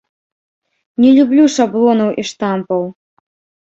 Не 1.05 1.13
люблю 1.19 1.43
шаблонаў 1.59 2.09
і 2.19 2.23
штампаў. 2.35 2.93